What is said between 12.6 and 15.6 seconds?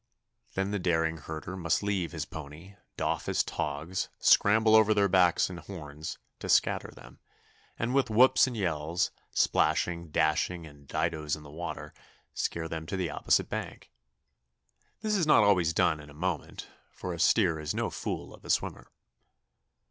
them to the opposite bank. This is not